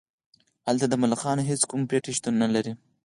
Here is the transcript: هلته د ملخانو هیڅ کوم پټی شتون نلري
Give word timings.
هلته 0.67 0.85
د 0.89 0.93
ملخانو 1.03 1.47
هیڅ 1.49 1.61
کوم 1.69 1.81
پټی 1.89 2.11
شتون 2.17 2.33
نلري 2.43 2.73